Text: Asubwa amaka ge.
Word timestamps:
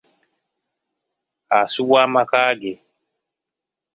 Asubwa 1.59 1.97
amaka 2.05 2.41
ge. 2.61 2.73